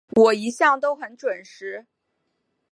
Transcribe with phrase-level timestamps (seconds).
[0.15, 1.85] 我一向都很準时